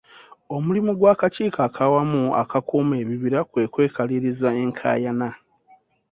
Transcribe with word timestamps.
Omulimu 0.55 0.91
gw'Akakiiko 0.99 1.59
ak'Awamu 1.67 2.21
Akakuuma 2.41 2.93
Ebibira 3.03 3.39
kwe 3.51 3.63
kwekaliriza 3.73 4.49
enkaayana. 4.63 5.29